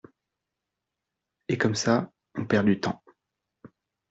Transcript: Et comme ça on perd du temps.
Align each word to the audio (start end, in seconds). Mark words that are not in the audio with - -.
Et 1.47 1.59
comme 1.59 1.75
ça 1.75 2.09
on 2.33 2.47
perd 2.47 2.65
du 2.65 2.79
temps. 2.79 3.03